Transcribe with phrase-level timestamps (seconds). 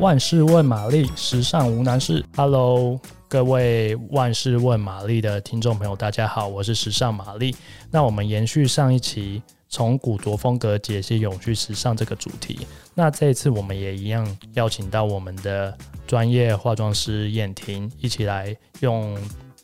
[0.00, 2.24] 万事问玛丽，时尚无难事。
[2.34, 2.98] Hello，
[3.28, 7.54] 各位万事问玛丽的听众朋友，大家好，我是时尚玛丽。
[7.90, 19.14] 那我们延续上一期从古着风格解析永续时尚这个主题，那这一次我们也一样邀请到我们的专业化妆师燕婷，一起来用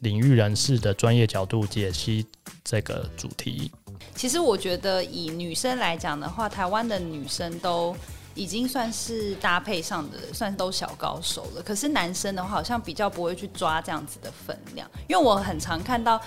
[0.00, 2.26] 领域人士的专业角度解析
[2.62, 3.72] 这个主题。
[4.14, 7.96] 其实我觉得以女生来讲的话，台湾的女生都。
[8.36, 11.62] 已经算是搭配上的，算是都小高手了。
[11.62, 16.20] 可是男生的话，好像比较不会去抓这样子的分量，因为我很常看到，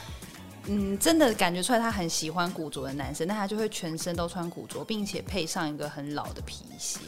[0.66, 7.00] 嗯，真的感觉出来他很喜欢古着的男生，那他就会全身都穿古着，并且配上一个很老的皮鞋。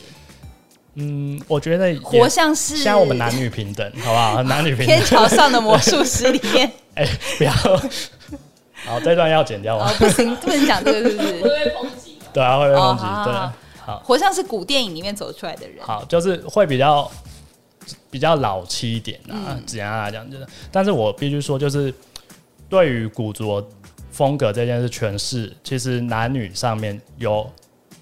[0.95, 4.43] 嗯，我觉得活像是像我们男女平等，好不好？
[4.43, 4.87] 男女平等。
[4.87, 7.51] 天桥上的魔术师里面， 哎、欸，不要，
[8.85, 9.89] 好，这段要剪掉吗？
[9.89, 11.31] 哦、不行，不能讲这个，是不是？
[11.41, 12.19] 会被抨击。
[12.33, 13.03] 对啊，会被抨击。
[13.31, 13.49] 对。
[13.91, 15.85] 好，活像是古电影里面走出来的人。
[15.85, 17.11] 好，就是会比较
[18.09, 20.47] 比较老气一点啊，简单来讲就是。
[20.71, 21.93] 但是我必须说，就是
[22.69, 23.67] 对于古着
[24.11, 27.49] 风格这件事诠释，其实男女上面有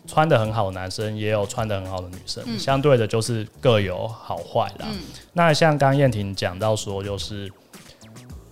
[0.06, 4.88] 穿的很好的男生，也有穿的很好的女生，嗯、相对的就是各有好坏啦。
[4.92, 5.00] 嗯、
[5.34, 7.52] 那像刚燕婷讲到说，就是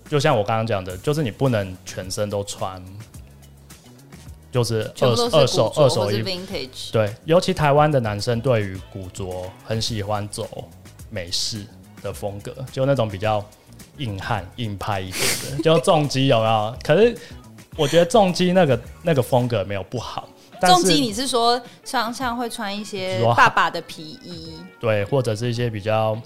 [0.09, 2.83] 就像我刚刚讲的，就是你不能全身都穿。
[4.57, 6.29] 就是二二手二手衣服，
[6.91, 10.47] 对，尤其台湾的男生对于古着很喜欢走
[11.09, 11.65] 美式
[12.01, 13.43] 的风格，就那种比较
[13.97, 16.75] 硬汉硬派一点的，就重机有没有？
[16.83, 17.15] 可是
[17.75, 20.27] 我觉得重机那个那个风格没有不好。
[20.61, 26.19] 重机你是说像像会穿一些爸爸的皮衣，对，或者是一些比较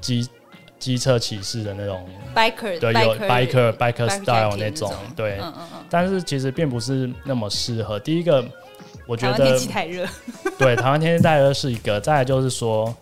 [0.00, 0.26] 机。
[0.84, 7.98] 机车骑士的那种，biker 对，有 biker biker style 那种，对，嗯嗯嗯，但是其实并不是那么适合。
[7.98, 8.44] 第一个，
[9.06, 10.06] 我觉得天气太热，
[10.58, 11.98] 对，台湾天气太热是一个。
[11.98, 12.94] 再来就是说，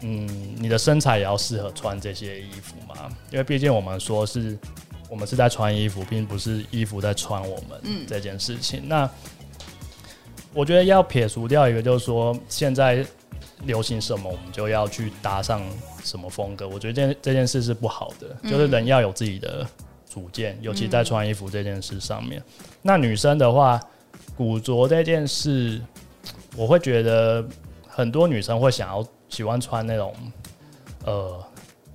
[0.00, 4.58] 嗯，你的身材也要适合穿这些衣服嘛，因为毕竟我们说是，
[5.08, 8.80] 我们是在穿衣服，并不是衣服在穿我们这件事情。
[8.80, 9.10] 嗯、那
[10.52, 13.06] 我觉得要撇除掉一个，就是说现在。
[13.66, 15.62] 流行什么，我们就要去搭上
[16.04, 16.68] 什么风格。
[16.68, 19.66] 我觉得这件这件事是不好的，嗯、就是人要有自己的
[20.08, 22.40] 主见，尤其在穿衣服这件事上面。
[22.40, 23.80] 嗯、那女生的话，
[24.36, 25.80] 古着这件事，
[26.56, 27.44] 我会觉得
[27.88, 30.14] 很多女生会想要喜欢穿那种
[31.04, 31.42] 呃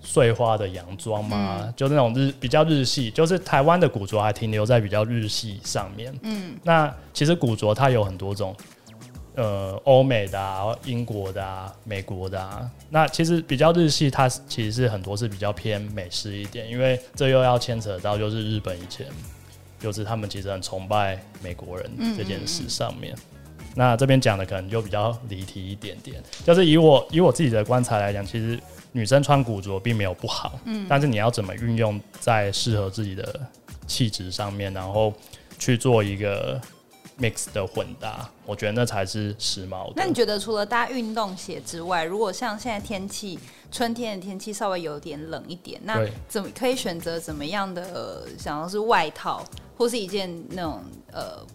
[0.02, 6.14] 碎花的洋装嘛，嗯、就那种日比较日系，就是台湾的古着还停留在比较日系上面。
[6.24, 8.56] 嗯，那其实古着它有很多种。
[9.36, 19.06] 呃，欧美的啊，英国的啊，美国的啊，那其实比较日系，它其实是很多是比较偏美式一点，因为这又要牵扯到就是日本以前，
[19.80, 23.14] 就是他们其实很崇拜美国人这件事上面。
[23.14, 23.24] 嗯嗯
[23.60, 23.66] 嗯。
[23.76, 28.60] 那这边讲的可能就比较离题一点点，就是以我以我自己的观察来讲，其实
[28.92, 33.40] 女生穿古着并没有不好，嗯，但是你要怎么运用在适合自己的
[33.88, 35.14] 气质上面，然后
[35.58, 36.60] 去做一个。
[37.20, 39.94] Mix 的混搭，我觉得那才是时髦的。
[39.96, 43.38] 那你觉得除了搭运动鞋之外，如果像现在天气，
[43.72, 47.84] 春天的天气稍微有点冷一点，那怎么可以选择怎么样的？
[47.94, 49.44] 呃，想要是外套，
[49.78, 50.82] 或是一件那种
[51.12, 51.46] 呃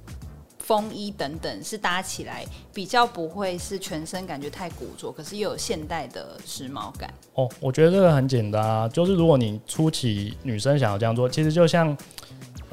[0.58, 7.12] 风衣等等，是搭起来比较不会是全身感觉太古着，可是又有现代的时髦感。
[7.34, 11.96] 哦，我觉得这个很简单啊，就是如果你初期女生想要这样做，其实就像。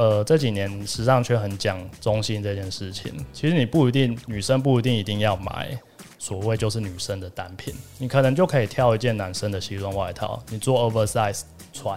[0.02, 3.14] 呃，这几年时尚圈很讲中性这件事情。
[3.32, 5.78] 其实你不一定，女生不一定一定要买
[6.18, 11.42] 所谓就是女生的单品，你可能就可以挑一件男生的西装外套，你做 oversize
[11.72, 11.96] 穿，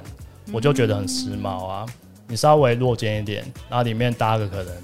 [0.53, 1.87] 我就觉得很时髦啊。
[2.27, 4.75] 你稍微落肩一点，然后里面搭个可能，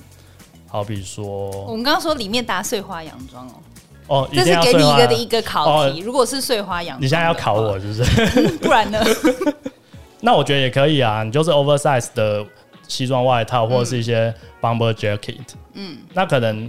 [0.66, 3.52] 好比说，我们刚刚说里面搭碎花洋装哦。
[4.06, 6.00] 哦，这是给你一个的一个考题。
[6.00, 8.48] 哦、如果是碎花洋装，你现在要考我是不是？
[8.56, 8.98] 不然呢？
[10.22, 12.42] 那我觉得也可以啊，你就是 oversize 的。
[12.90, 15.38] 西装外套或者是一些 bomber jacket，
[15.74, 16.68] 嗯，那可能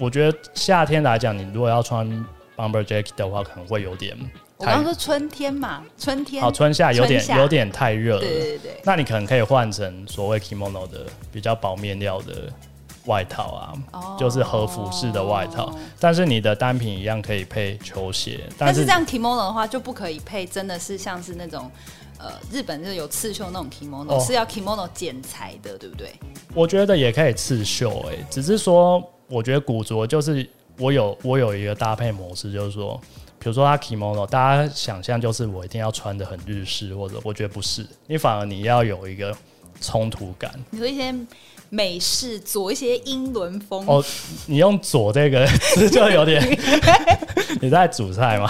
[0.00, 2.08] 我觉得夏天来讲，你如果要穿
[2.56, 4.16] bomber jacket 的话，可能会有点。
[4.56, 6.42] 我刚刚说春天嘛，春天。
[6.42, 8.20] 好，春夏有点夏有点太热了。
[8.20, 8.80] 对对对。
[8.84, 12.50] 那你可能可以换成所谓 kimono 的比较薄面料的
[13.04, 15.76] 外套啊，哦、就是和服式的外套。
[16.00, 18.40] 但是你的单品一样可以配球鞋。
[18.56, 21.70] 但是，但是这样 kimono 的话就不可以配，真的是像是那种。
[22.22, 26.12] 呃，日本就是有刺绣那种 kimono，、哦、是要 kimono 剪裁的，对不对？
[26.54, 30.48] 我觉得也可以刺绣，哎，只是说，我觉得古着就是
[30.78, 33.00] 我有我有一个搭配模式，就是说，
[33.40, 39.36] 比如说它 kimono，大家想象就是我一定要穿的很日式，或者我觉得不是，你反而你要有一个
[39.80, 40.54] 冲突感。
[40.70, 41.12] 你说一些
[41.74, 44.04] 美式左一些英伦风哦，
[44.44, 46.38] 你用左这个 词就有点
[47.62, 48.46] 你在煮菜吗？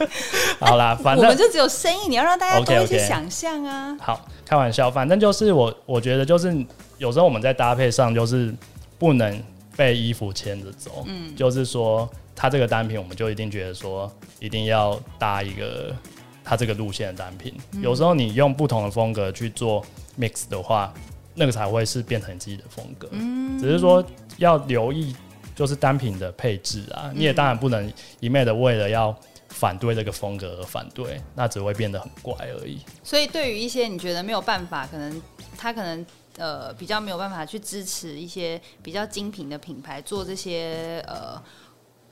[0.58, 3.92] 好啦，反正我们就只有生意，你要让大家多一些想象啊。
[3.92, 4.02] Okay, okay.
[4.02, 6.56] 好，开玩笑，反正就是我我觉得就是
[6.96, 8.54] 有时候我们在搭配上就是
[8.98, 9.42] 不能
[9.76, 15.94] 被衣服牵着走，嗯，就是说它这个单品我们就一定觉得说一定要搭一个
[16.42, 17.54] 它这个路线的单品。
[17.72, 19.84] 嗯、有时候你用不同的风格去做
[20.18, 20.90] mix 的话。
[21.34, 24.04] 那个才会是变成自己的风格，嗯，只是说
[24.38, 25.14] 要留意，
[25.54, 29.14] 就是单品的配置啊，嗯，你也当然不能一昧的为了要
[29.48, 32.78] 反对这个风格而反对，那只会变得很怪而已。
[33.02, 35.22] 所以，对于一些你觉得没有办法，可能
[35.58, 36.06] 他可能
[36.38, 41.42] 呃比较没有办法去支持一些比较精品的品牌做这些呃。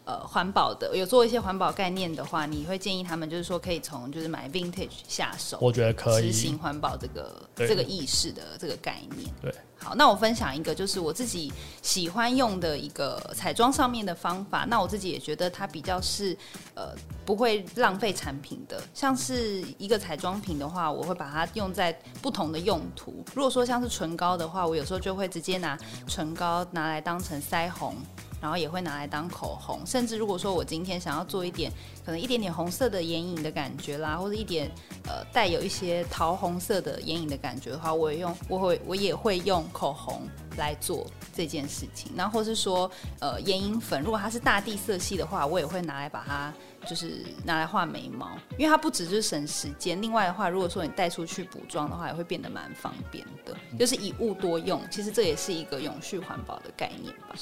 [0.04, 9.32] 呃，环保的有做一些环保概念的话，你会建议他们就是说可以从就是买 vintage 下手，我觉得可以实行环保这个这个意识的这个概念。
[9.40, 11.52] 对，好，那我分享一个就是我自己
[11.82, 14.64] 喜欢用的一个彩妆上面的方法。
[14.68, 16.36] 那我自己也觉得它比较是
[16.74, 16.92] 呃
[17.24, 23.24] 不会浪费产品的，像是一个彩妆品的话，我会把它用在不同的用途。
[23.34, 25.78] 如果说像是唇膏的话，我有时候就会直接拿
[26.08, 27.94] 唇膏拿来当成腮红。
[28.42, 31.70] 然后也会拿来当口红，甚至如果说我今天想要做一点，
[32.04, 34.68] 可能一点点红色的眼影的感觉啦，或者一点
[35.04, 42.10] 呃带有一些桃红色的眼影的感觉的话，我也用我会我也会用口红来做这件事情。
[42.16, 42.90] 然后或是说
[43.20, 46.52] 呃眼影粉，如果它是大地色系的话，我也会拿来把它
[46.84, 54.82] 就是拿来画眉毛，因为它不只是省时间，另外的话，如果说你带出去补妆的话，也会变得蛮方便的，就是一物多用。
[54.90, 57.36] 其实这也是一个永续环保的概念吧。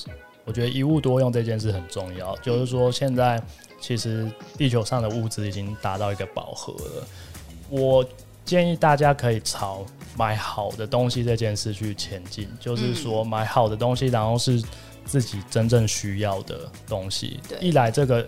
[0.44, 3.40] 我觉得一物多用这件事很重要，就是说现在
[3.80, 7.06] 其实地球上的物质已经达到一个饱和了。
[7.68, 8.04] 我
[8.44, 9.84] 建议大家可以朝
[10.16, 14.60] 买好的东西这件事去前进，就是说买好的东西，然后是
[15.04, 17.38] 自己真正需要的东西。
[17.60, 18.26] 一来这个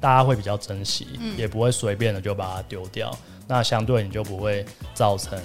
[0.00, 1.06] 大家会比较珍惜，
[1.36, 3.16] 也不会随便的就把它丢掉。
[3.46, 5.38] 那相对你就不会造成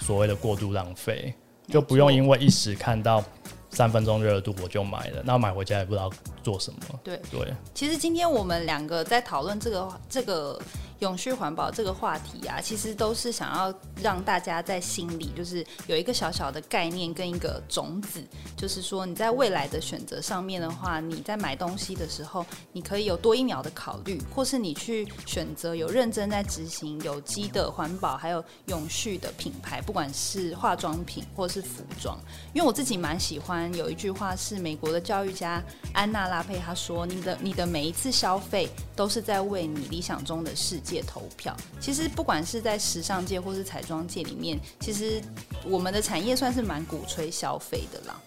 [0.00, 1.32] 所谓的过度浪费，
[1.68, 3.22] 就不用因为一时看到。
[3.70, 6.10] 三分钟热度我就买了，那买回家也不知道
[6.42, 6.78] 做什么。
[7.04, 10.60] 对对，其实今天我们两个在讨论这个这个。
[11.00, 13.72] 永续环保这个话题啊，其实都是想要
[14.02, 18.22] 让大家在心里就是有一个小小的概念跟一个种子，
[18.56, 32.18] 就是说你在未来的选择上面的话，你在买东西的时候，你可以有多一秒的考虑，或是你去选择有认真在执行有机的环保还有永续的品牌，不管是化妆品或是服装。
[32.52, 35.62] 因为我自己蛮喜欢有一句话是美国的教育家
[35.92, 45.20] 安娜拉佩她说：“你的你的每一次消费都是在为你理想中的世界。”界投票，其实不管是在时尚界或是彩妆界里面，其实
[45.64, 48.20] 我们的产业算是蛮鼓吹消费的啦。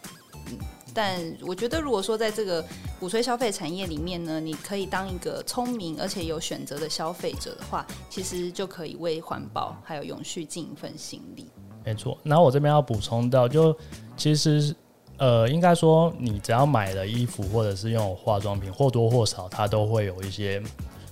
[0.48, 0.58] 嗯，
[0.94, 2.64] 但我觉得如果说在这个
[3.00, 11.48] 鼓吹消费产业里面呢，你可以当一个聪明而且有选择的消费者的话，其实就可以为环保还有永续尽一份心力。
[11.84, 13.76] 没错，然后我这边要补充到，就
[14.16, 14.76] 其实
[15.18, 20.62] 呃，应该说你只要买了衣服或者是用化妆品，或多或少它都会有一些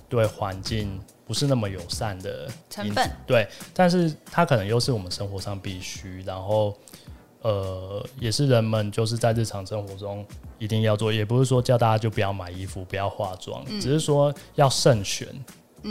[0.08, 1.00] 对环境。
[1.30, 6.76] 不是那么友善的成分，对，但是它可能又是我们生活上必须，然后
[7.42, 10.26] 呃，也是人们就是在日常生活中
[10.58, 15.28] 一定要做，也不是说叫大家就不要买衣服、不要化妆，嗯、只是说要慎选，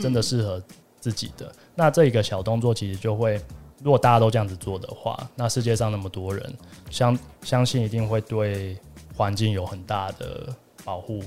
[0.01, 0.61] 真的适合
[0.99, 1.45] 自己的。
[1.45, 3.41] 嗯、那这一个小动作其实就会，
[3.81, 6.53] 如果大家都这样子做的话，那世界上那么多人，
[6.89, 8.77] 相相信一定会对
[9.15, 11.23] 环境有很大的保护，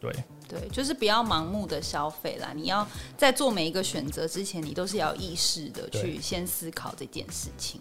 [0.00, 0.12] 对。
[0.52, 2.52] 对，就是不要盲目的消费啦。
[2.54, 7.80] 你要在做每一个选择之前，你都是要有意识的去先思考这件事情。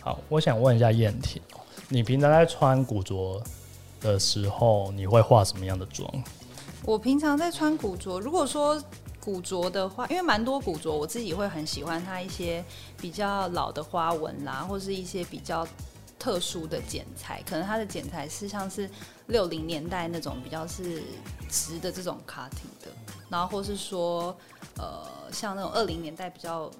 [0.00, 1.42] 好，我想问一下燕婷，
[1.88, 3.42] 你平常在穿古着
[4.00, 6.08] 的时候，你会化什么样的妆？
[6.84, 8.80] 我平常在穿古着，如果说
[9.18, 12.64] 古着的话，因为蛮多古着，我自己会很喜欢它一些
[13.00, 15.66] 比较老的花纹啦，或是一些比较。
[16.18, 18.90] 特殊的剪裁，可能它的剪裁是像是
[19.26, 21.02] 六零年代那种比较是
[21.48, 22.90] 直的这种 cutting 的，
[23.28, 24.36] 然后或是说，
[24.78, 26.70] 呃，像那种二零年代比较。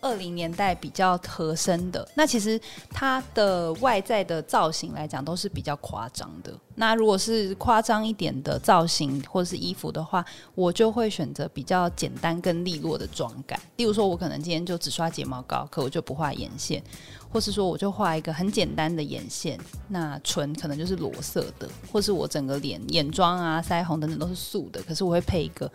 [0.00, 6.52] 二零年代比较合身的，那其实它的外在的造型来讲都是比较夸张的。
[6.74, 13.60] 那如果是夸张一点的造型或者是衣服的话，我就会选择比较简单跟利落的妆感。
[13.76, 16.82] 例如说，我可能今天就只刷睫毛膏，可我就不画眼线，
[17.30, 25.70] 或是说我就画一个很简单的眼线，那唇可能就是裸色的，或是我整个脸眼妆啊、腮红等等都是素的，可是我会配一个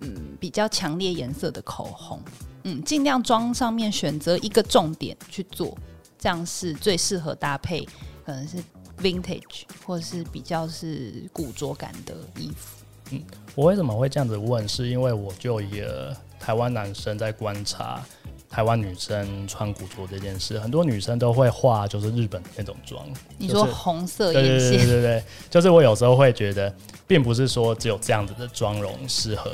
[0.00, 2.20] 嗯比较强烈颜色的口红。
[2.64, 5.76] 嗯，尽量装上面选择一个重点去做，
[6.18, 7.86] 这样是最适合搭配，
[8.24, 8.58] 可能是
[8.98, 12.84] vintage 或是比较是古着感的衣服。
[13.12, 13.22] 嗯，
[13.54, 14.68] 我为什么会这样子问？
[14.68, 18.04] 是因为我就一个台湾男生在观察。
[18.50, 23.02] 台湾女生穿古着这件事，很多女生都会画，就是日本那种妆。
[23.38, 26.74] 你说红色眼线，对对对对，就是我有时候会觉得，
[27.06, 29.52] 并不是说只有这样子的妆容适合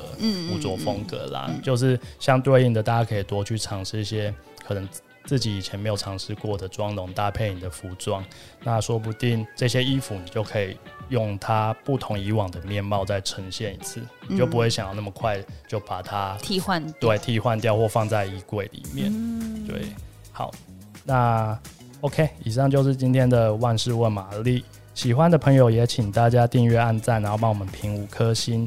[0.50, 4.34] 古着风格啦，嗯嗯嗯，就是相对应的，大家可以多去尝试一些
[4.66, 4.88] 可能。
[5.26, 8.24] 自己以前没有尝试过的妆容搭配你的服装，
[8.62, 10.76] 那说不定这些衣服你就可以
[11.08, 19.10] 用它不同以往的面貌再呈现一次，你就不会想要那么快就把它替换，对，替换掉或放在衣柜里面。
[19.12, 19.82] 嗯、对，
[20.32, 20.50] 好，
[21.04, 21.58] 那
[22.02, 24.64] OK，以上就是今天的万事问玛丽。
[24.94, 28.66] 喜欢的朋友也请大家订阅、按赞，然后帮我们评五颗星。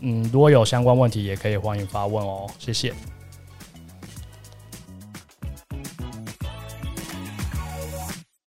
[0.00, 2.48] 嗯，如果有相关问题，也可以欢迎发问哦。
[2.58, 2.92] 谢谢。